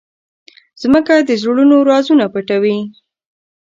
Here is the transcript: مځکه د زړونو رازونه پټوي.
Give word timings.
مځکه 0.91 1.15
د 1.27 1.31
زړونو 1.41 1.75
رازونه 1.89 2.25
پټوي. 2.33 2.77